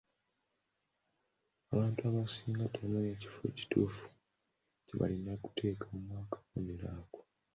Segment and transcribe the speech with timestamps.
[1.71, 4.05] Abantu abasinga tebamanyi kifo kituufu
[4.85, 7.19] kye balina kuteekamu kabonero ako.